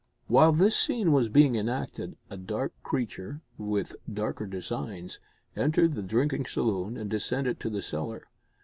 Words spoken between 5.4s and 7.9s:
entered the drinking saloon and descended to the